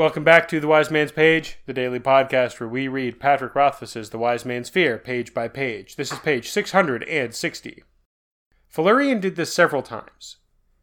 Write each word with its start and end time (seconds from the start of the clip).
Welcome 0.00 0.24
back 0.24 0.48
to 0.48 0.60
The 0.60 0.66
Wise 0.66 0.90
Man's 0.90 1.12
Page, 1.12 1.58
the 1.66 1.74
daily 1.74 2.00
podcast 2.00 2.58
where 2.58 2.66
we 2.70 2.88
read 2.88 3.20
Patrick 3.20 3.54
Rothfuss's 3.54 4.08
The 4.08 4.16
Wise 4.16 4.46
Man's 4.46 4.70
Fear 4.70 4.96
page 4.96 5.34
by 5.34 5.46
page. 5.46 5.96
This 5.96 6.10
is 6.10 6.18
page 6.20 6.48
660. 6.48 7.84
Felurian 8.66 9.20
did 9.20 9.36
this 9.36 9.52
several 9.52 9.82
times. 9.82 10.38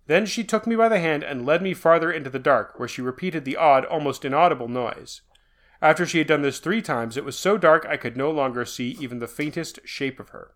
Then 0.05 0.27
she 0.27 0.44
took 0.44 0.68
me 0.68 0.76
by 0.76 0.88
the 0.88 1.00
hand 1.00 1.23
and 1.23 1.48
led 1.48 1.64
me 1.64 1.73
farther 1.73 2.12
into 2.12 2.30
the 2.30 2.38
dark, 2.38 2.77
where 2.77 2.88
she 2.88 3.02
repeated 3.02 3.44
the 3.44 3.58
odd, 3.58 3.86
almost 3.86 4.23
inaudible 4.23 4.68
noise. 4.68 5.22
After 5.81 6.05
she 6.05 6.20
had 6.20 6.27
done 6.27 6.44
this 6.44 6.59
three 6.59 6.84
times, 6.84 7.18
it 7.18 7.26
was 7.26 7.40
so 7.40 7.58
dark 7.58 7.88
I 7.90 7.98
could 7.98 8.18
no 8.18 8.30
longer 8.30 8.66
see 8.66 8.98
even 8.99 9.18
the 9.18 9.27
faintest 9.27 9.80
shape 9.84 10.20
of 10.20 10.30
her. 10.30 10.52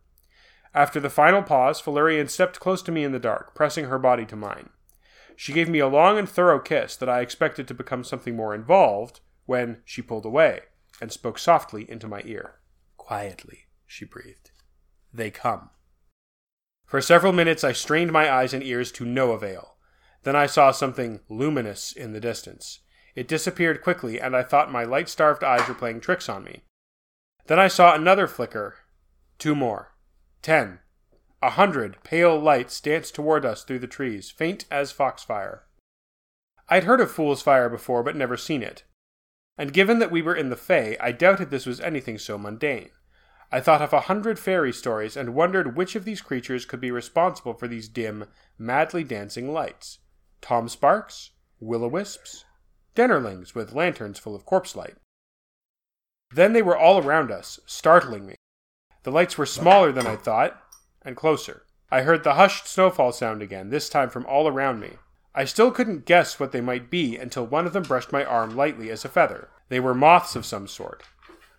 After 0.72 1.00
the 1.00 1.10
final 1.10 1.42
pause, 1.42 1.82
Felurian 1.82 2.28
stepped 2.28 2.60
close 2.60 2.84
to 2.84 2.92
me 2.92 3.04
in 3.04 3.12
the 3.12 3.18
dark, 3.18 3.56
pressing 3.56 3.86
her 3.86 3.98
body 3.98 4.28
to 4.28 4.36
mine. 4.36 4.70
She 5.42 5.54
gave 5.54 5.68
me 5.68 5.80
a 5.80 5.88
long 5.88 6.20
and 6.20 6.30
thorough 6.30 6.60
kiss 6.60 6.96
that 6.98 7.10
I 7.10 7.22
expected 7.22 7.68
to 7.68 7.74
become 7.74 8.04
something 8.04 8.36
more 8.36 8.54
involved 8.54 9.22
when 9.48 9.82
she 9.84 10.04
pulled 10.04 10.24
away 10.24 10.60
and 11.02 11.12
spoke 11.12 11.40
softly 11.40 11.90
into 11.90 12.08
my 12.08 12.22
ear. 12.26 12.60
Quietly, 12.96 13.62
she 13.88 14.06
breathed. 14.06 14.52
They 15.12 15.32
come. 15.32 15.72
For 16.86 17.02
several 17.02 17.34
minutes 17.34 17.64
I 17.64 17.72
strained 17.72 18.12
my 18.12 18.32
eyes 18.32 18.54
and 18.54 18.62
ears 18.62 18.92
to 18.92 19.04
no 19.04 19.32
avail. 19.32 19.78
Then 20.22 20.36
I 20.36 20.46
saw 20.46 20.70
something 20.70 21.22
luminous 21.28 21.92
in 21.92 22.14
the 22.14 22.20
distance. 22.20 22.82
It 23.16 23.28
disappeared 23.28 23.82
quickly, 23.82 24.22
and 24.22 24.36
I 24.36 24.44
thought 24.44 24.72
my 24.72 24.84
light 24.84 25.10
starved 25.10 25.44
eyes 25.44 25.68
were 25.68 25.74
playing 25.74 26.02
tricks 26.02 26.30
on 26.30 26.44
me. 26.44 26.66
Then 27.48 27.58
I 27.58 27.68
saw 27.68 27.96
another 27.96 28.28
flicker. 28.28 28.76
Two 29.40 29.56
more. 29.56 29.96
Ten. 30.44 30.82
A 31.42 31.52
hundred 31.52 31.98
pale 32.04 32.40
lights 32.40 32.80
danced 32.80 33.16
toward 33.16 33.46
us 33.46 33.64
through 33.64 33.80
the 33.80 33.88
trees, 33.88 34.30
faint 34.30 34.66
as 34.70 34.92
foxfire. 34.92 35.64
I'd 36.70 36.84
heard 36.84 37.02
of 37.02 37.12
fool's 37.12 37.42
fire 37.42 37.68
before, 37.68 38.04
but 38.04 38.16
never 38.16 38.38
seen 38.38 38.62
it. 38.62 38.84
And 39.58 39.74
given 39.74 40.00
that 40.00 40.12
we 40.12 40.22
were 40.22 40.36
in 40.36 40.50
the 40.50 40.56
Fae, 40.56 40.98
I 41.00 41.12
doubted 41.12 41.50
this 41.50 41.66
was 41.66 41.82
anything 41.82 42.18
so 42.18 42.38
mundane. 42.38 42.92
I 43.52 43.60
thought 43.60 43.82
of 43.82 43.92
a 43.92 44.02
hundred 44.02 44.40
fairy 44.40 44.72
stories 44.72 45.18
and 45.18 45.36
wondered 45.36 45.76
which 45.76 45.96
of 45.96 46.06
these 46.06 46.22
creatures 46.22 46.66
could 46.66 46.80
be 46.80 46.92
responsible 46.92 47.54
for 47.54 47.68
these 47.68 47.90
dim, 47.90 48.26
madly 48.58 49.04
dancing 49.04 49.52
lights. 49.52 50.00
Tom 50.42 50.70
Sparks? 50.70 51.32
Will 51.60 51.84
o 51.84 51.88
wisps? 51.88 52.46
Dennerlings 52.96 53.54
with 53.54 53.74
lanterns 53.74 54.20
full 54.20 54.36
of 54.36 54.46
corpse 54.46 54.76
light. 54.76 54.96
Then 56.34 56.54
they 56.54 56.62
were 56.62 56.78
all 56.78 57.00
around 57.00 57.30
us, 57.30 57.60
startling 57.66 58.26
me. 58.26 58.36
The 59.04 59.12
lights 59.12 59.38
were 59.38 59.46
smaller 59.46 59.92
than 59.92 60.08
I 60.08 60.16
thought, 60.16 60.61
and 61.04 61.16
closer. 61.16 61.64
I 61.92 62.02
heard 62.02 62.24
the 62.24 62.36
hushed 62.36 62.68
snowfall 62.68 63.12
sound 63.12 63.42
again, 63.42 63.70
this 63.70 63.90
time 63.90 64.10
from 64.10 64.26
all 64.26 64.48
around 64.48 64.80
me. 64.80 64.92
I 65.34 65.46
still 65.46 65.72
couldn't 65.72 66.06
guess 66.06 66.40
what 66.40 66.52
they 66.52 66.62
might 66.62 66.90
be 66.90 67.18
until 67.18 67.46
one 67.46 67.66
of 67.66 67.74
them 67.74 67.84
brushed 67.84 68.12
my 68.12 68.24
arm 68.24 68.56
lightly 68.56 68.90
as 68.90 69.06
a 69.06 69.10
feather. 69.10 69.50
They 69.70 69.80
were 69.80 69.94
moths 69.94 70.36
of 70.36 70.46
some 70.46 70.68
sort. 70.68 71.04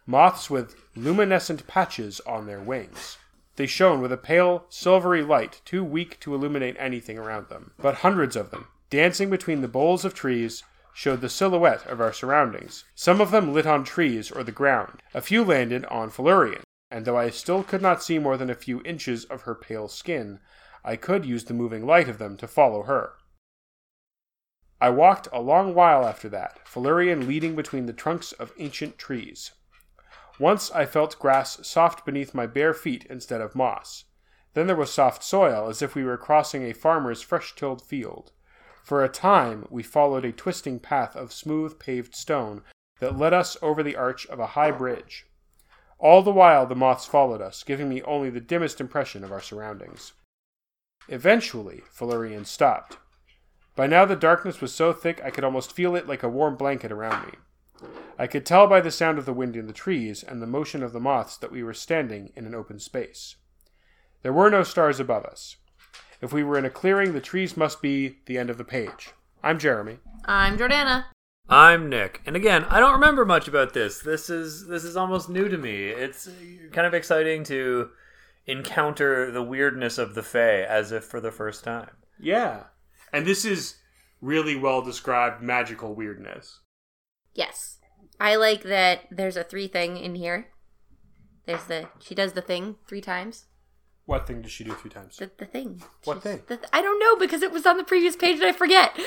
Moths 0.06 0.50
with 0.50 0.74
luminescent 0.94 1.66
patches 1.66 2.20
on 2.20 2.46
their 2.46 2.60
wings. 2.60 3.18
They 3.56 3.66
shone 3.66 4.00
with 4.00 4.12
a 4.12 4.16
pale, 4.16 4.64
silvery 4.68 5.22
light 5.22 5.60
too 5.64 5.84
weak 5.84 6.18
to 6.20 6.34
illuminate 6.34 6.76
anything 6.78 7.18
around 7.18 7.48
them. 7.48 7.72
But 7.78 7.96
hundreds 7.96 8.36
of 8.36 8.50
them, 8.50 8.68
dancing 8.90 9.30
between 9.30 9.60
the 9.60 9.68
boles 9.68 10.04
of 10.04 10.14
trees, 10.14 10.62
showed 10.94 11.20
the 11.20 11.28
silhouette 11.28 11.86
of 11.86 12.00
our 12.00 12.12
surroundings. 12.12 12.84
Some 12.94 13.20
of 13.20 13.30
them 13.30 13.52
lit 13.52 13.66
on 13.66 13.84
trees 13.84 14.30
or 14.30 14.42
the 14.42 14.52
ground. 14.52 15.02
A 15.14 15.22
few 15.22 15.44
landed 15.44 15.84
on 15.86 16.10
Felurian, 16.10 16.62
and 16.92 17.06
though 17.06 17.16
I 17.16 17.30
still 17.30 17.64
could 17.64 17.80
not 17.80 18.02
see 18.02 18.18
more 18.18 18.36
than 18.36 18.50
a 18.50 18.54
few 18.54 18.82
inches 18.84 19.24
of 19.24 19.42
her 19.42 19.54
pale 19.54 19.88
skin, 19.88 20.40
I 20.84 20.96
could 20.96 21.24
use 21.24 21.44
the 21.44 21.54
moving 21.54 21.86
light 21.86 22.08
of 22.08 22.18
them 22.18 22.36
to 22.36 22.46
follow 22.46 22.82
her. 22.82 23.14
I 24.78 24.90
walked 24.90 25.26
a 25.32 25.40
long 25.40 25.74
while 25.74 26.04
after 26.04 26.28
that, 26.28 26.68
Felurian 26.68 27.26
leading 27.26 27.56
between 27.56 27.86
the 27.86 27.94
trunks 27.94 28.32
of 28.32 28.52
ancient 28.58 28.98
trees. 28.98 29.52
Once 30.38 30.70
I 30.72 30.84
felt 30.84 31.18
grass 31.18 31.66
soft 31.66 32.04
beneath 32.04 32.34
my 32.34 32.46
bare 32.46 32.74
feet 32.74 33.06
instead 33.08 33.40
of 33.40 33.54
moss. 33.54 34.04
Then 34.52 34.66
there 34.66 34.76
was 34.76 34.92
soft 34.92 35.24
soil, 35.24 35.70
as 35.70 35.80
if 35.80 35.94
we 35.94 36.04
were 36.04 36.18
crossing 36.18 36.64
a 36.64 36.74
farmer's 36.74 37.22
fresh 37.22 37.54
tilled 37.54 37.80
field. 37.80 38.32
For 38.82 39.02
a 39.02 39.08
time 39.08 39.66
we 39.70 39.82
followed 39.82 40.26
a 40.26 40.32
twisting 40.32 40.78
path 40.78 41.16
of 41.16 41.32
smooth 41.32 41.78
paved 41.78 42.14
stone 42.14 42.62
that 43.00 43.16
led 43.16 43.32
us 43.32 43.56
over 43.62 43.82
the 43.82 43.96
arch 43.96 44.26
of 44.26 44.40
a 44.40 44.48
high 44.48 44.72
bridge. 44.72 45.26
All 46.02 46.20
the 46.20 46.32
while 46.32 46.66
the 46.66 46.74
moths 46.74 47.06
followed 47.06 47.40
us, 47.40 47.62
giving 47.62 47.88
me 47.88 48.02
only 48.02 48.28
the 48.28 48.40
dimmest 48.40 48.80
impression 48.80 49.22
of 49.22 49.30
our 49.30 49.40
surroundings. 49.40 50.14
Eventually, 51.06 51.84
Felurian 51.92 52.44
stopped. 52.44 52.98
By 53.76 53.86
now 53.86 54.04
the 54.04 54.16
darkness 54.16 54.60
was 54.60 54.74
so 54.74 54.92
thick 54.92 55.22
I 55.24 55.30
could 55.30 55.44
almost 55.44 55.72
feel 55.72 55.94
it 55.94 56.08
like 56.08 56.24
a 56.24 56.28
warm 56.28 56.56
blanket 56.56 56.90
around 56.90 57.26
me. 57.26 57.88
I 58.18 58.26
could 58.26 58.44
tell 58.44 58.66
by 58.66 58.80
the 58.80 58.90
sound 58.90 59.16
of 59.16 59.26
the 59.26 59.32
wind 59.32 59.54
in 59.54 59.68
the 59.68 59.72
trees 59.72 60.24
and 60.24 60.42
the 60.42 60.46
motion 60.46 60.82
of 60.82 60.92
the 60.92 60.98
moths 60.98 61.36
that 61.36 61.52
we 61.52 61.62
were 61.62 61.72
standing 61.72 62.32
in 62.34 62.46
an 62.46 62.54
open 62.54 62.80
space. 62.80 63.36
There 64.22 64.32
were 64.32 64.50
no 64.50 64.64
stars 64.64 64.98
above 64.98 65.24
us. 65.24 65.56
If 66.20 66.32
we 66.32 66.42
were 66.42 66.58
in 66.58 66.64
a 66.64 66.70
clearing, 66.70 67.12
the 67.12 67.20
trees 67.20 67.56
must 67.56 67.80
be 67.80 68.18
the 68.26 68.38
end 68.38 68.50
of 68.50 68.58
the 68.58 68.64
page. 68.64 69.12
I'm 69.42 69.60
Jeremy. 69.60 69.98
I'm 70.24 70.58
Jordana. 70.58 71.04
I'm 71.48 71.88
Nick, 71.88 72.22
and 72.24 72.36
again, 72.36 72.64
I 72.64 72.80
don't 72.80 72.94
remember 72.94 73.24
much 73.24 73.48
about 73.48 73.74
this. 73.74 73.98
This 74.00 74.30
is 74.30 74.66
this 74.68 74.84
is 74.84 74.96
almost 74.96 75.28
new 75.28 75.48
to 75.48 75.58
me. 75.58 75.86
It's 75.88 76.28
kind 76.72 76.86
of 76.86 76.94
exciting 76.94 77.44
to 77.44 77.90
encounter 78.46 79.30
the 79.30 79.42
weirdness 79.42 79.98
of 79.98 80.14
the 80.14 80.22
Fae 80.22 80.62
as 80.62 80.92
if 80.92 81.04
for 81.04 81.20
the 81.20 81.30
first 81.32 81.62
time. 81.64 81.90
Yeah. 82.18 82.64
And 83.12 83.26
this 83.26 83.44
is 83.44 83.76
really 84.20 84.56
well 84.56 84.82
described 84.82 85.42
magical 85.42 85.94
weirdness. 85.94 86.60
Yes. 87.34 87.78
I 88.20 88.36
like 88.36 88.62
that 88.62 89.00
there's 89.10 89.36
a 89.36 89.44
three 89.44 89.66
thing 89.68 89.96
in 89.96 90.14
here. 90.14 90.48
There's 91.46 91.64
the 91.64 91.88
she 92.00 92.14
does 92.14 92.32
the 92.32 92.40
thing 92.42 92.76
three 92.86 93.00
times. 93.00 93.46
What 94.04 94.26
thing 94.26 94.42
does 94.42 94.50
she 94.52 94.64
do 94.64 94.72
three 94.72 94.90
times? 94.90 95.16
The, 95.16 95.30
the 95.38 95.46
thing. 95.46 95.82
What 96.04 96.14
She's- 96.14 96.22
thing? 96.22 96.42
the 96.48 96.56
th- 96.56 96.68
I 96.72 96.82
don't 96.82 96.98
know 96.98 97.16
because 97.16 97.42
it 97.42 97.52
was 97.52 97.66
on 97.66 97.76
the 97.76 97.84
previous 97.84 98.16
page 98.16 98.36
and 98.40 98.46
I 98.46 98.52
forget. 98.52 98.92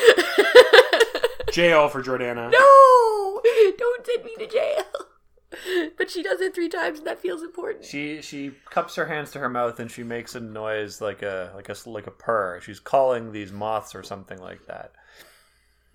Jail 1.55 1.87
for 1.87 2.03
Jordana. 2.03 2.51
no! 2.51 3.41
Don't 3.77 4.05
send 4.05 4.25
me 4.25 4.35
to 4.39 4.47
jail. 4.47 4.83
But 5.97 6.11
she 6.11 6.21
does 6.21 6.41
it 6.41 6.53
three 6.53 6.67
times 6.67 6.97
and 6.97 7.07
that 7.07 7.19
feels 7.19 7.41
important. 7.41 7.85
She 7.85 8.21
she 8.21 8.51
cups 8.69 8.95
her 8.95 9.05
hands 9.05 9.31
to 9.31 9.39
her 9.39 9.47
mouth 9.47 9.79
and 9.79 9.89
she 9.89 10.03
makes 10.03 10.35
a 10.35 10.41
noise 10.41 10.99
like 10.99 11.21
a 11.21 11.53
like 11.55 11.69
a 11.69 11.75
like 11.85 12.07
a 12.07 12.11
purr. 12.11 12.59
She's 12.61 12.81
calling 12.81 13.31
these 13.31 13.53
moths 13.53 13.95
or 13.95 14.03
something 14.03 14.37
like 14.37 14.65
that. 14.65 14.91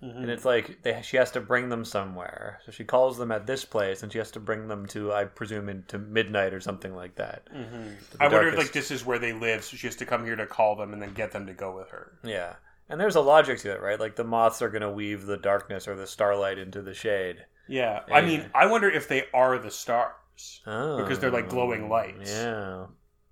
Mm-hmm. 0.03 0.17
And 0.17 0.31
it's 0.31 0.45
like 0.45 0.81
they, 0.81 0.99
she 1.03 1.17
has 1.17 1.29
to 1.31 1.41
bring 1.41 1.69
them 1.69 1.85
somewhere. 1.85 2.59
So 2.65 2.71
she 2.71 2.83
calls 2.83 3.19
them 3.19 3.31
at 3.31 3.45
this 3.45 3.63
place, 3.63 4.01
and 4.01 4.11
she 4.11 4.17
has 4.17 4.31
to 4.31 4.39
bring 4.39 4.67
them 4.67 4.87
to, 4.87 5.13
I 5.13 5.25
presume, 5.25 5.69
into 5.69 5.99
midnight 5.99 6.55
or 6.55 6.59
something 6.59 6.95
like 6.95 7.15
that. 7.15 7.45
To 7.45 8.17
the 8.17 8.23
I 8.23 8.27
wonder 8.27 8.49
if 8.49 8.57
like 8.57 8.73
this 8.73 8.89
is 8.89 9.05
where 9.05 9.19
they 9.19 9.33
live, 9.33 9.63
so 9.63 9.77
she 9.77 9.85
has 9.85 9.95
to 9.97 10.05
come 10.05 10.25
here 10.25 10.35
to 10.35 10.47
call 10.47 10.75
them 10.75 10.91
and 10.91 11.01
then 11.01 11.13
get 11.13 11.31
them 11.31 11.45
to 11.45 11.53
go 11.53 11.75
with 11.75 11.89
her. 11.91 12.13
Yeah. 12.23 12.55
And 12.91 12.99
there's 12.99 13.15
a 13.15 13.21
logic 13.21 13.59
to 13.59 13.71
it, 13.71 13.81
right? 13.81 13.97
Like 13.97 14.17
the 14.17 14.25
moths 14.25 14.61
are 14.61 14.69
going 14.69 14.81
to 14.81 14.91
weave 14.91 15.25
the 15.25 15.37
darkness 15.37 15.87
or 15.87 15.95
the 15.95 16.05
starlight 16.05 16.57
into 16.57 16.81
the 16.81 16.93
shade. 16.93 17.37
Yeah. 17.69 18.01
I 18.11 18.19
mean, 18.19 18.51
I 18.53 18.65
wonder 18.65 18.89
if 18.89 19.07
they 19.07 19.23
are 19.33 19.57
the 19.57 19.71
stars. 19.71 20.61
Oh. 20.67 20.97
Because 20.97 21.17
they're 21.17 21.31
like 21.31 21.47
glowing 21.47 21.85
oh, 21.85 21.87
lights. 21.87 22.29
Yeah. 22.29 22.87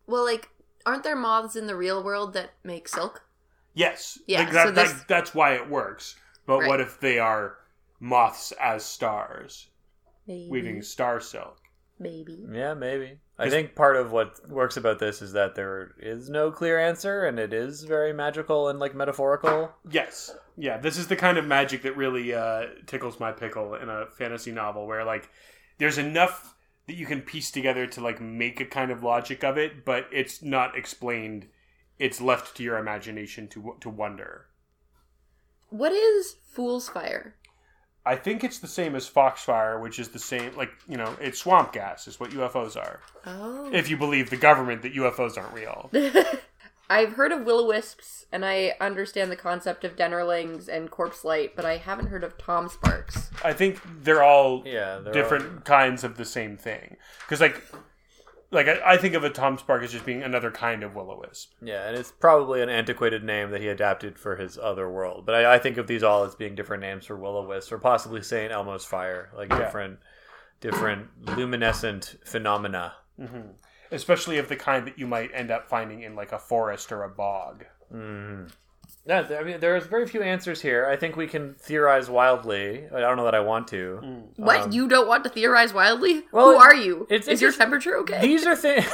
Well, 0.07 0.23
like, 0.23 0.47
aren't 0.85 1.03
there 1.03 1.17
moths 1.17 1.57
in 1.57 1.67
the 1.67 1.75
real 1.75 2.01
world 2.01 2.33
that 2.35 2.51
make 2.63 2.87
silk? 2.87 3.21
Yes. 3.73 4.17
Yeah, 4.27 4.39
Like, 4.39 4.53
that, 4.53 4.67
so 4.67 4.71
this- 4.71 4.93
that- 4.93 5.07
that's 5.09 5.35
why 5.35 5.55
it 5.55 5.69
works. 5.69 6.15
But 6.45 6.65
what 6.65 6.79
if 6.79 6.99
they 6.99 7.19
are 7.19 7.57
moths 7.99 8.53
as 8.53 8.83
stars, 8.83 9.67
Maybe. 10.25 10.49
weaving 10.49 10.81
star 10.81 11.19
silk? 11.19 11.58
Maybe. 11.99 12.47
Yeah, 12.51 12.73
maybe. 12.73 13.19
I 13.37 13.49
think 13.49 13.75
part 13.75 13.95
of 13.95 14.11
what 14.11 14.49
works 14.49 14.77
about 14.77 14.99
this 14.99 15.21
is 15.21 15.33
that 15.33 15.55
there 15.55 15.95
is 15.99 16.29
no 16.29 16.51
clear 16.51 16.79
answer 16.79 17.25
and 17.25 17.39
it 17.39 17.53
is 17.53 17.83
very 17.83 18.13
magical 18.13 18.69
and 18.69 18.79
like 18.79 18.95
metaphorical. 18.95 19.71
Yes. 19.89 20.35
Yeah, 20.57 20.77
this 20.77 20.97
is 20.97 21.07
the 21.07 21.15
kind 21.15 21.37
of 21.37 21.45
magic 21.45 21.83
that 21.83 21.95
really 21.95 22.33
uh, 22.33 22.67
tickles 22.85 23.19
my 23.19 23.31
pickle 23.31 23.75
in 23.75 23.89
a 23.89 24.07
fantasy 24.17 24.51
novel 24.51 24.87
where 24.87 25.05
like 25.05 25.29
there's 25.77 25.97
enough 25.97 26.55
that 26.87 26.95
you 26.95 27.05
can 27.05 27.21
piece 27.21 27.51
together 27.51 27.85
to 27.87 28.01
like 28.01 28.19
make 28.19 28.59
a 28.59 28.65
kind 28.65 28.91
of 28.91 29.03
logic 29.03 29.43
of 29.43 29.57
it, 29.57 29.85
but 29.85 30.07
it's 30.11 30.41
not 30.41 30.77
explained. 30.77 31.47
It's 31.97 32.19
left 32.21 32.57
to 32.57 32.63
your 32.63 32.77
imagination 32.77 33.47
to 33.49 33.75
to 33.81 33.89
wonder. 33.89 34.47
What 35.69 35.91
is 35.91 36.37
Fool's 36.47 36.89
Fire? 36.89 37.35
I 38.05 38.15
think 38.15 38.43
it's 38.43 38.59
the 38.59 38.67
same 38.67 38.95
as 38.95 39.09
Foxfire, 39.09 39.79
which 39.79 39.99
is 39.99 40.09
the 40.09 40.19
same 40.19 40.55
like, 40.55 40.71
you 40.87 40.97
know, 40.97 41.15
it's 41.19 41.39
swamp 41.39 41.73
gas 41.73 42.07
is 42.07 42.19
what 42.19 42.31
UFOs 42.31 42.75
are. 42.75 43.01
Oh. 43.25 43.69
If 43.71 43.89
you 43.89 43.97
believe 43.97 44.29
the 44.29 44.37
government 44.37 44.81
that 44.83 44.95
UFOs 44.95 45.37
aren't 45.37 45.53
real. 45.53 45.91
I've 46.91 47.13
heard 47.13 47.31
of 47.31 47.45
will 47.45 47.59
o 47.59 47.67
wisps, 47.67 48.25
and 48.31 48.43
I 48.43 48.73
understand 48.81 49.31
the 49.31 49.35
concept 49.35 49.83
of 49.83 49.95
dennerlings 49.95 50.67
and 50.67 50.89
corpse 50.89 51.23
light, 51.23 51.55
but 51.55 51.63
I 51.63 51.77
haven't 51.77 52.07
heard 52.07 52.23
of 52.23 52.35
Tom 52.39 52.67
Sparks. 52.67 53.29
I 53.43 53.53
think 53.53 53.79
they're 54.01 54.23
all 54.23 54.63
Yeah, 54.65 54.97
they're 54.97 55.13
different 55.13 55.65
kinds 55.65 56.03
of 56.03 56.17
the 56.17 56.25
same 56.25 56.57
thing. 56.57 56.97
Because 57.21 57.41
like 57.41 57.61
like 58.51 58.67
I, 58.67 58.93
I 58.93 58.97
think 58.97 59.13
of 59.15 59.23
a 59.23 59.29
Tom 59.29 59.57
Spark 59.57 59.83
as 59.83 59.91
just 59.91 60.05
being 60.05 60.23
another 60.23 60.49
kind 60.51 60.83
of 60.83 60.95
will 60.95 61.11
o 61.11 61.21
wisp. 61.27 61.51
Yeah, 61.61 61.87
and 61.87 61.97
it's 61.97 62.11
probably 62.11 62.61
an 62.61 62.69
antiquated 62.69 63.23
name 63.23 63.51
that 63.51 63.61
he 63.61 63.67
adapted 63.67 64.17
for 64.17 64.35
his 64.37 64.57
other 64.57 64.89
world. 64.89 65.25
But 65.25 65.35
I, 65.35 65.55
I 65.55 65.59
think 65.59 65.77
of 65.77 65.87
these 65.87 66.03
all 66.03 66.23
as 66.23 66.35
being 66.35 66.55
different 66.55 66.81
names 66.81 67.05
for 67.05 67.15
will 67.15 67.37
o 67.37 67.47
wisp, 67.47 67.71
or 67.71 67.77
possibly 67.77 68.21
Saint 68.21 68.51
Elmo's 68.51 68.85
fire, 68.85 69.29
like 69.35 69.49
Yeah. 69.49 69.59
different, 69.59 69.99
different 70.61 71.07
luminescent 71.37 72.15
phenomena. 72.25 72.93
hmm 73.17 73.51
Especially 73.91 74.37
of 74.37 74.49
the 74.49 74.55
kind 74.55 74.85
that 74.85 74.99
you 74.99 75.07
might 75.07 75.31
end 75.33 75.49
up 75.49 75.67
finding 75.67 76.03
in 76.03 76.15
like 76.15 76.31
a 76.31 76.37
forest 76.37 76.91
or 76.91 77.03
a 77.03 77.09
bog. 77.09 77.65
Mm. 77.91 78.51
Yeah, 79.05 79.25
I 79.39 79.43
mean, 79.43 79.59
there's 79.59 79.87
very 79.87 80.05
few 80.07 80.21
answers 80.21 80.61
here. 80.61 80.85
I 80.85 80.95
think 80.95 81.15
we 81.15 81.25
can 81.25 81.55
theorize 81.55 82.09
wildly. 82.09 82.85
I 82.93 82.99
don't 82.99 83.17
know 83.17 83.23
that 83.25 83.33
I 83.33 83.39
want 83.39 83.67
to. 83.69 84.23
What? 84.35 84.59
Um, 84.61 84.71
you 84.71 84.87
don't 84.87 85.07
want 85.07 85.23
to 85.23 85.29
theorize 85.31 85.73
wildly? 85.73 86.23
well, 86.31 86.51
Who 86.51 86.57
are 86.57 86.75
you? 86.75 87.07
it's- 87.09 87.23
Is 87.23 87.27
it's 87.33 87.41
your 87.41 87.49
just- 87.49 87.59
temperature 87.59 87.97
okay? 87.99 88.21
These 88.21 88.45
are 88.45 88.55
things. 88.55 88.85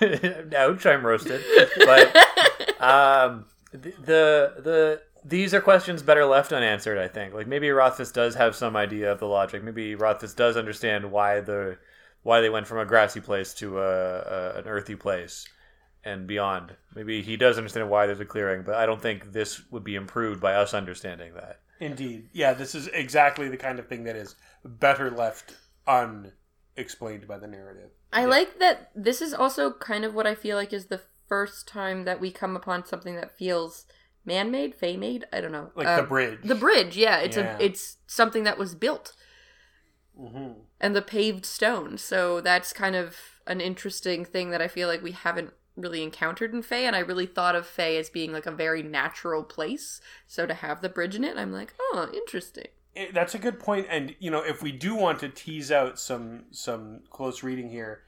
Ouch! 0.56 0.86
I'm 0.86 1.06
roasted. 1.06 1.44
But 1.78 2.16
um, 2.80 3.44
the, 3.72 3.92
the 4.04 4.54
the 4.62 5.02
these 5.24 5.52
are 5.54 5.60
questions 5.60 6.02
better 6.02 6.24
left 6.24 6.52
unanswered. 6.52 6.98
I 6.98 7.06
think. 7.06 7.34
Like 7.34 7.46
maybe 7.46 7.70
Rothfuss 7.70 8.10
does 8.10 8.34
have 8.34 8.56
some 8.56 8.74
idea 8.74 9.12
of 9.12 9.20
the 9.20 9.26
logic. 9.26 9.62
Maybe 9.62 9.94
Rothfuss 9.94 10.34
does 10.34 10.56
understand 10.56 11.12
why 11.12 11.40
the 11.40 11.76
why 12.22 12.40
they 12.40 12.50
went 12.50 12.66
from 12.66 12.78
a 12.78 12.84
grassy 12.86 13.20
place 13.20 13.54
to 13.54 13.78
a, 13.78 13.82
a 13.84 14.52
an 14.58 14.66
earthy 14.66 14.96
place 14.96 15.46
and 16.04 16.26
beyond. 16.26 16.76
Maybe 16.94 17.22
he 17.22 17.36
does 17.36 17.58
understand 17.58 17.90
why 17.90 18.06
there's 18.06 18.20
a 18.20 18.24
clearing, 18.24 18.62
but 18.62 18.74
I 18.74 18.86
don't 18.86 19.00
think 19.02 19.32
this 19.32 19.62
would 19.70 19.84
be 19.84 19.94
improved 19.94 20.40
by 20.40 20.54
us 20.54 20.74
understanding 20.74 21.34
that. 21.34 21.60
Indeed. 21.78 22.28
Yeah, 22.32 22.52
this 22.52 22.74
is 22.74 22.88
exactly 22.88 23.48
the 23.48 23.56
kind 23.56 23.78
of 23.78 23.88
thing 23.88 24.04
that 24.04 24.16
is 24.16 24.36
better 24.64 25.10
left 25.10 25.56
unexplained 25.86 27.26
by 27.26 27.38
the 27.38 27.46
narrative. 27.46 27.90
I 28.12 28.24
like 28.24 28.58
that 28.58 28.90
this 28.94 29.22
is 29.22 29.32
also 29.32 29.72
kind 29.72 30.04
of 30.04 30.14
what 30.14 30.26
I 30.26 30.34
feel 30.34 30.56
like 30.56 30.72
is 30.72 30.86
the 30.86 31.00
first 31.28 31.68
time 31.68 32.04
that 32.04 32.20
we 32.20 32.30
come 32.30 32.56
upon 32.56 32.84
something 32.84 33.14
that 33.16 33.36
feels 33.38 33.86
man-made, 34.24 34.74
fey-made. 34.74 35.24
I 35.32 35.40
don't 35.40 35.52
know. 35.52 35.70
Like 35.74 35.86
Um, 35.86 35.96
the 35.96 36.08
bridge. 36.08 36.38
The 36.44 36.54
bridge, 36.54 36.96
yeah. 36.96 37.18
It's 37.18 37.36
Yeah. 37.36 37.56
a 37.56 37.62
it's 37.62 37.96
something 38.06 38.44
that 38.44 38.58
was 38.58 38.74
built 38.74 39.14
hmm 40.18 40.52
and 40.80 40.94
the 40.96 41.02
paved 41.02 41.46
stone. 41.46 41.96
So 41.98 42.40
that's 42.40 42.72
kind 42.72 42.96
of 42.96 43.16
an 43.46 43.60
interesting 43.60 44.24
thing 44.24 44.50
that 44.50 44.60
I 44.60 44.68
feel 44.68 44.88
like 44.88 45.02
we 45.02 45.12
haven't 45.12 45.52
really 45.80 46.02
encountered 46.02 46.52
in 46.52 46.62
Fae, 46.62 46.78
and 46.86 46.94
I 46.96 47.00
really 47.00 47.26
thought 47.26 47.54
of 47.56 47.66
Fae 47.66 47.96
as 47.96 48.10
being 48.10 48.32
like 48.32 48.46
a 48.46 48.50
very 48.50 48.82
natural 48.82 49.42
place. 49.42 50.00
So 50.26 50.46
to 50.46 50.54
have 50.54 50.80
the 50.80 50.88
bridge 50.88 51.14
in 51.16 51.24
it, 51.24 51.36
I'm 51.36 51.52
like, 51.52 51.74
oh, 51.80 52.08
interesting. 52.12 52.66
It- 52.94 53.14
that's 53.14 53.34
a 53.34 53.38
good 53.38 53.60
point 53.60 53.86
and 53.88 54.16
you 54.18 54.32
know 54.32 54.42
if 54.42 54.62
we 54.64 54.72
do 54.72 54.96
want 54.96 55.20
to 55.20 55.28
tease 55.28 55.70
out 55.70 55.96
some 55.98 56.46
some 56.50 57.02
close 57.08 57.44
reading 57.44 57.70
here 57.70 58.02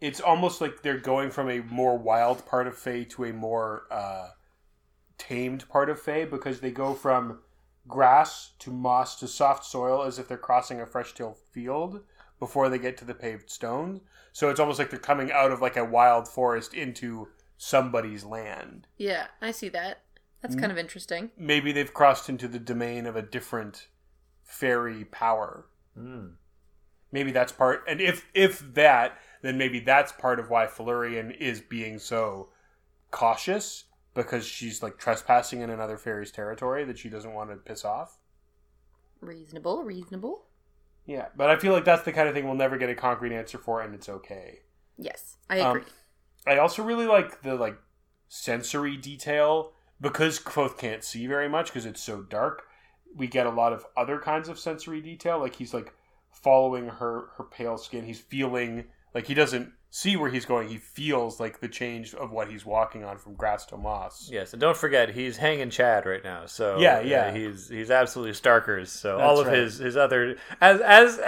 it's 0.00 0.20
almost 0.22 0.60
like 0.62 0.82
they're 0.82 0.96
going 0.98 1.30
from 1.30 1.50
a 1.50 1.60
more 1.60 1.98
wild 1.98 2.44
part 2.46 2.66
of 2.66 2.76
Fae 2.76 3.04
to 3.10 3.24
a 3.24 3.32
more 3.32 3.84
uh, 3.90 4.30
tamed 5.18 5.68
part 5.68 5.88
of 5.90 6.00
Fae 6.00 6.24
because 6.24 6.60
they 6.60 6.70
go 6.72 6.94
from 6.94 7.38
grass 7.86 8.52
to 8.60 8.70
moss 8.70 9.20
to 9.20 9.28
soft 9.28 9.64
soil 9.64 10.02
as 10.02 10.18
if 10.18 10.26
they're 10.28 10.38
crossing 10.38 10.80
a 10.80 10.86
fresh 10.86 11.12
tilled 11.14 11.36
field 11.52 12.00
before 12.42 12.68
they 12.68 12.76
get 12.76 12.96
to 12.96 13.04
the 13.04 13.14
paved 13.14 13.48
stones. 13.48 14.00
So 14.32 14.50
it's 14.50 14.58
almost 14.58 14.80
like 14.80 14.90
they're 14.90 14.98
coming 14.98 15.30
out 15.30 15.52
of 15.52 15.62
like 15.62 15.76
a 15.76 15.84
wild 15.84 16.26
forest 16.26 16.74
into 16.74 17.28
somebody's 17.56 18.24
land. 18.24 18.88
Yeah, 18.96 19.28
I 19.40 19.52
see 19.52 19.68
that. 19.68 20.00
That's 20.40 20.56
kind 20.56 20.72
of 20.72 20.76
interesting. 20.76 21.30
Maybe 21.38 21.70
they've 21.70 21.94
crossed 21.94 22.28
into 22.28 22.48
the 22.48 22.58
domain 22.58 23.06
of 23.06 23.14
a 23.14 23.22
different 23.22 23.86
fairy 24.42 25.04
power. 25.04 25.66
Mm. 25.96 26.32
maybe 27.12 27.30
that's 27.32 27.52
part 27.52 27.84
and 27.86 28.00
if 28.00 28.26
if 28.32 28.60
that 28.72 29.18
then 29.42 29.58
maybe 29.58 29.78
that's 29.78 30.10
part 30.10 30.40
of 30.40 30.48
why 30.48 30.66
Felurian 30.66 31.30
is 31.30 31.60
being 31.60 31.98
so 31.98 32.48
cautious 33.10 33.84
because 34.14 34.46
she's 34.46 34.82
like 34.82 34.96
trespassing 34.96 35.60
in 35.60 35.68
another 35.68 35.98
fairy's 35.98 36.32
territory 36.32 36.82
that 36.84 36.98
she 36.98 37.10
doesn't 37.10 37.34
want 37.34 37.50
to 37.50 37.56
piss 37.56 37.84
off 37.84 38.18
Reasonable, 39.20 39.84
reasonable. 39.84 40.46
Yeah 41.06 41.26
but 41.36 41.50
i 41.50 41.56
feel 41.56 41.72
like 41.72 41.84
that's 41.84 42.04
the 42.04 42.12
kind 42.12 42.28
of 42.28 42.34
thing 42.34 42.44
we'll 42.44 42.54
never 42.54 42.76
get 42.78 42.90
a 42.90 42.94
concrete 42.94 43.34
answer 43.34 43.58
for 43.58 43.80
and 43.80 43.94
it's 43.94 44.08
okay 44.08 44.60
Yes, 44.98 45.36
I 45.48 45.60
Um, 45.60 45.76
agree. 45.78 45.90
i 46.46 46.58
also 46.58 46.82
really 46.82 47.06
like 47.06 47.42
the 47.42 47.54
like 47.54 47.76
sensory 48.28 48.96
detail 48.96 49.72
because 50.00 50.38
Kvothe 50.40 50.78
can't 50.78 51.04
see 51.04 51.26
very 51.26 51.48
much 51.48 51.66
because 51.66 51.86
it's 51.86 52.02
so 52.02 52.22
dark 52.22 52.64
we 53.14 53.26
get 53.26 53.46
a 53.46 53.50
lot 53.50 53.72
of 53.72 53.84
other 53.96 54.18
kinds 54.18 54.48
of 54.48 54.58
sensory 54.58 55.00
detail 55.00 55.38
like 55.38 55.56
he's 55.56 55.74
like 55.74 55.92
following 56.30 56.86
her 56.88 57.28
her 57.36 57.44
pale 57.44 57.76
skin 57.76 58.04
he's 58.04 58.20
feeling 58.20 58.84
like 59.14 59.26
he 59.26 59.34
doesn't 59.34 59.72
see 59.94 60.16
where 60.16 60.30
he's 60.30 60.46
going 60.46 60.68
he 60.70 60.78
feels 60.78 61.38
like 61.38 61.60
the 61.60 61.68
change 61.68 62.14
of 62.14 62.32
what 62.32 62.48
he's 62.50 62.64
walking 62.64 63.04
on 63.04 63.18
from 63.18 63.34
grass 63.34 63.66
to 63.66 63.76
moss 63.76 64.30
Yes, 64.32 64.54
and 64.54 64.60
don't 64.60 64.76
forget 64.76 65.10
he's 65.10 65.36
hanging 65.36 65.68
Chad 65.68 66.06
right 66.06 66.24
now. 66.24 66.46
So 66.46 66.78
Yeah, 66.80 66.96
uh, 66.96 67.00
yeah. 67.02 67.30
he's 67.30 67.68
he's 67.68 67.90
absolutely 67.90 68.32
Starkers. 68.32 68.88
So 68.88 69.18
That's 69.18 69.28
all 69.28 69.38
of 69.38 69.46
right. 69.48 69.56
his 69.58 69.76
his 69.78 69.96
other 69.96 70.36
as 70.62 70.80
as 70.80 71.18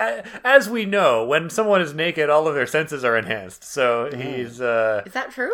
as 0.43 0.71
we 0.71 0.87
know, 0.87 1.27
when 1.27 1.51
someone 1.51 1.83
is 1.83 1.93
naked, 1.93 2.31
all 2.31 2.49
of 2.49 2.55
their 2.55 2.67
senses 2.67 3.05
are 3.05 3.17
enhanced. 3.19 3.65
So 3.65 4.09
Mm. 4.11 4.21
he's 4.37 4.61
uh 4.63 5.03
Is 5.05 5.13
that 5.13 5.31
true? 5.31 5.53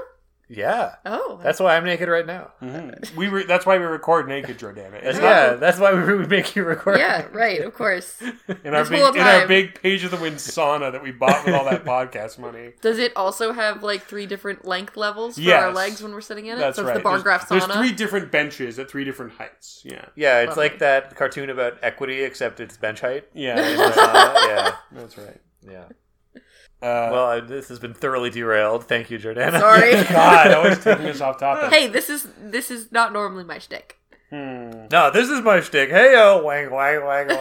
Yeah. 0.52 0.96
Oh, 1.06 1.38
That's 1.42 1.60
why 1.60 1.76
I'm 1.76 1.84
naked 1.84 2.08
right 2.08 2.26
now. 2.26 2.50
Mhm. 2.60 3.14
we 3.14 3.28
re- 3.28 3.44
that's 3.46 3.64
why 3.64 3.78
we 3.78 3.84
record 3.84 4.26
naked 4.28 4.58
Jordana 4.58 4.90
That's, 5.02 5.06
It's 5.06 5.18
yeah, 5.20 5.46
not 5.52 5.60
that's 5.60 5.78
why 5.78 5.94
we 5.94 6.14
would 6.16 6.28
make 6.28 6.56
you 6.56 6.64
record. 6.64 6.98
yeah, 7.04 7.26
right. 7.32 7.60
Of 7.60 7.72
course. 7.74 8.20
in 8.64 8.74
our 8.74 8.80
this 8.84 8.88
big 8.90 9.14
in 9.16 9.22
our 9.22 9.46
big 9.46 9.80
page 9.80 10.02
of 10.02 10.10
the 10.10 10.16
wind 10.16 10.36
sauna 10.38 10.90
that 10.90 11.02
we 11.02 11.12
bought 11.12 11.44
with 11.46 11.54
all 11.54 11.64
that 11.64 11.84
podcast 11.94 12.38
money 12.40 12.72
Does 12.82 12.98
it 12.98 13.12
also 13.16 13.52
have 13.52 13.84
like 13.84 14.02
three 14.02 14.26
different 14.26 14.64
length 14.66 14.96
levels 14.96 15.36
for 15.36 15.40
Yes. 15.42 15.62
our 15.62 15.72
legs 15.72 16.02
when 16.02 16.12
we're 16.12 16.20
sitting 16.20 16.46
in 16.46 16.56
it? 16.56 16.60
that's 16.60 16.76
so 16.76 16.82
right 16.82 16.90
it's 16.90 16.98
the 16.98 17.02
bar 17.04 17.12
there's, 17.12 17.22
graph 17.22 17.48
there's 17.48 17.66
three 17.66 17.92
different 17.92 18.32
benches 18.32 18.78
at 18.80 18.90
three 18.90 19.04
different 19.04 19.32
heights 19.34 19.82
yeah 19.84 20.06
Yeah, 20.16 20.40
it's 20.40 20.50
Lovely. 20.56 20.64
like 20.70 20.78
that 20.80 21.14
cartoon 21.16 21.48
about 21.50 21.78
equity, 21.82 22.22
except 22.24 22.58
it's 22.60 22.76
bench 22.76 23.00
height. 23.00 23.24
yeah 23.34 23.54
that's 23.54 23.96
right. 23.96 24.48
yeah, 24.48 24.74
That's 24.92 25.16
right 25.18 25.40
yeah. 25.62 25.84
Uh, 26.82 27.08
Well, 27.12 27.42
this 27.42 27.68
has 27.68 27.78
been 27.78 27.94
thoroughly 27.94 28.30
derailed. 28.30 28.84
Thank 28.86 29.10
you, 29.10 29.18
Jordana. 29.18 29.58
Sorry. 29.58 29.92
God, 30.08 30.52
always 30.52 30.82
taking 30.82 31.06
us 31.06 31.20
off 31.26 31.38
topic. 31.38 31.70
hey, 31.72 31.86
this 31.88 32.10
is 32.10 32.26
this 32.40 32.70
is 32.70 32.90
not 32.90 33.12
normally 33.12 33.44
my 33.44 33.58
shtick. 33.58 33.98
Hmm. 34.30 34.86
No, 34.92 35.10
this 35.10 35.28
is 35.28 35.40
my 35.42 35.60
shtick. 35.60 35.90
Hey 35.90 36.12
yo, 36.12 36.40
wang 36.44 36.70
wang 36.70 37.04
wang. 37.04 37.26
wang. 37.26 37.36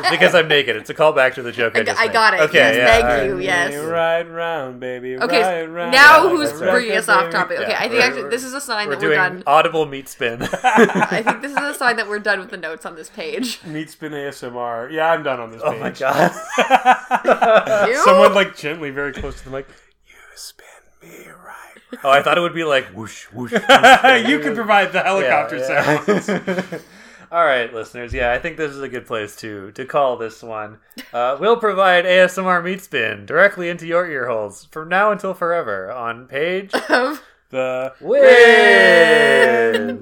it's 0.00 0.10
because 0.10 0.34
I'm 0.34 0.48
naked. 0.48 0.74
It's 0.74 0.90
a 0.90 0.94
callback 0.94 1.34
to 1.34 1.42
the 1.42 1.52
joke 1.52 1.76
I, 1.76 1.80
I, 1.80 1.82
just 1.84 2.00
I 2.00 2.08
got 2.08 2.34
it. 2.34 2.40
Okay, 2.40 2.58
yes, 2.58 2.76
yeah, 2.76 2.86
thank 2.86 3.04
all 3.04 3.10
right. 3.10 3.26
you. 3.26 3.38
Yes. 3.38 3.74
Right 3.84 4.22
round, 4.22 4.80
baby. 4.80 5.16
Okay, 5.16 5.40
right 5.40 5.64
round. 5.70 5.92
now 5.92 6.24
Yeah, 6.24 6.30
who's 6.30 6.50
that's 6.50 6.60
right. 6.62 6.70
bringing 6.72 6.96
us 6.96 7.08
off 7.08 7.30
topic? 7.30 7.60
Okay, 7.60 7.70
Yeah, 7.70 7.78
I 7.80 7.88
think 7.88 8.02
actually 8.02 8.28
this 8.28 8.42
is 8.42 8.54
a 8.54 8.60
sign 8.60 8.88
We're 8.88 8.96
that 8.96 9.02
we're 9.02 9.14
doing 9.14 9.18
done. 9.18 9.42
audible 9.46 9.86
meat 9.86 10.08
spin. 10.08 10.42
I 10.64 11.22
think 11.24 11.42
this 11.42 11.52
is 11.52 11.58
a 11.58 11.74
sign 11.74 11.94
that 11.94 12.08
we're 12.08 12.18
done 12.18 12.40
with 12.40 12.50
the 12.50 12.56
notes 12.56 12.84
on 12.84 12.96
this 12.96 13.08
page. 13.08 13.62
Meat 13.64 13.90
spin 13.90 14.10
ASMR. 14.10 14.90
Yeah, 14.90 15.12
I'm 15.12 15.22
done 15.22 15.38
on 15.38 15.52
this 15.52 15.62
page. 15.62 15.72
oh 15.72 15.78
my 15.78 15.90
god. 15.90 17.88
You? 17.88 18.02
Someone 18.04 18.34
like 18.34 18.56
gently, 18.56 18.90
very 18.90 19.12
close 19.12 19.38
to 19.38 19.44
the 19.44 19.50
mic. 19.50 19.68
You 20.08 20.14
spin 20.34 20.66
me 21.02 21.08
right. 21.28 21.39
oh, 22.04 22.10
I 22.10 22.22
thought 22.22 22.38
it 22.38 22.40
would 22.40 22.54
be 22.54 22.64
like 22.64 22.86
whoosh 22.88 23.24
whoosh. 23.32 23.52
whoosh. 23.52 23.62
you 24.28 24.38
can 24.40 24.54
provide 24.54 24.92
the 24.92 25.02
helicopter 25.02 25.56
Yeah, 25.58 26.02
yeah. 26.06 26.20
sounds. 26.20 26.82
All 27.32 27.44
right, 27.44 27.72
listeners. 27.72 28.12
Yeah, 28.12 28.32
I 28.32 28.40
think 28.40 28.56
this 28.56 28.72
is 28.72 28.82
a 28.82 28.88
good 28.88 29.06
place 29.06 29.36
to 29.36 29.70
to 29.72 29.84
call 29.84 30.16
this 30.16 30.42
one. 30.42 30.78
Uh, 31.12 31.36
we'll 31.40 31.56
provide 31.56 32.04
ASMR 32.04 32.62
meat 32.64 32.82
spin 32.82 33.24
directly 33.24 33.68
into 33.68 33.86
your 33.86 34.08
ear 34.10 34.26
holes 34.28 34.66
from 34.72 34.88
now 34.88 35.12
until 35.12 35.32
forever 35.34 35.92
on 35.92 36.26
page 36.26 36.72
the 37.50 37.92
Win. 38.00 40.00